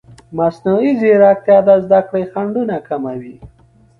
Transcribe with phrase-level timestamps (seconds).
[0.37, 3.35] مصنوعي ځیرکتیا د زده کړې خنډونه کموي.